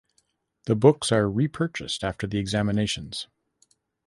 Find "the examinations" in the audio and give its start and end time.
2.25-3.27